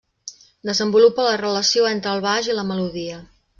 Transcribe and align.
Desenvolupa 0.69 1.27
la 1.27 1.35
relació 1.43 1.87
entre 1.91 2.13
el 2.17 2.25
baix 2.27 2.51
i 2.53 2.59
la 2.61 2.67
melodia. 2.73 3.23